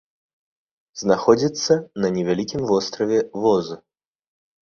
Знаходзіцца 1.01 1.73
на 2.05 2.11
невялікім 2.15 2.61
востраве 2.71 3.19
воз. 3.43 3.65